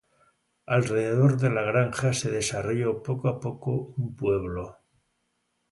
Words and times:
Alrededor 0.65 1.37
de 1.37 1.51
la 1.51 1.61
granja 1.61 2.11
se 2.11 2.31
desarrolló 2.31 3.03
poco 3.03 3.27
a 3.27 3.39
poco 3.39 3.93
un 3.97 4.15
pueblo. 4.15 4.77